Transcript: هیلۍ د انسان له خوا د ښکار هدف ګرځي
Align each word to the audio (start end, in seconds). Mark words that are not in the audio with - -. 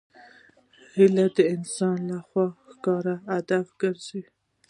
هیلۍ 0.93 1.27
د 1.37 1.39
انسان 1.53 1.95
له 2.09 2.17
خوا 2.27 2.45
د 2.53 2.57
ښکار 2.71 3.05
هدف 3.33 3.65
ګرځي 3.81 4.21